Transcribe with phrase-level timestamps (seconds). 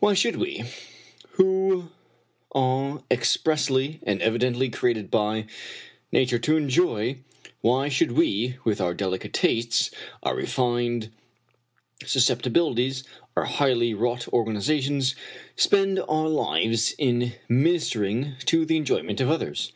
[0.00, 0.64] Why should we—
[1.38, 1.88] ^who
[2.54, 5.46] are ex pressly and evidently created by
[6.12, 7.20] nature to enjoy—
[7.62, 9.90] why should we, with our delicate tastes,
[10.24, 11.10] our refined
[12.04, 13.04] suscepti bilities,
[13.34, 15.14] our highly wrought organizations,
[15.56, 19.72] spend our lives in ministering to the enjoyment of others?